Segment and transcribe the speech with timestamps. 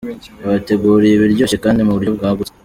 [0.41, 2.51] Yabateguriye ibiryoshye kandi mu buryo bwagutse.